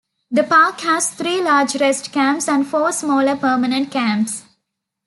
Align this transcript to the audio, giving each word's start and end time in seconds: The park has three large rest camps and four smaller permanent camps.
The 0.31 0.43
park 0.43 0.79
has 0.81 1.13
three 1.13 1.43
large 1.43 1.75
rest 1.79 2.11
camps 2.11 2.47
and 2.47 2.65
four 2.67 2.91
smaller 2.91 3.35
permanent 3.37 3.91
camps. 3.91 4.41